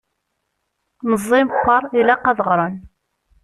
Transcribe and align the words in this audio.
Meẓẓi 1.09 1.41
meqqer, 1.47 1.83
ilaq 1.99 2.23
ad 2.31 2.39
ɣren! 2.47 2.75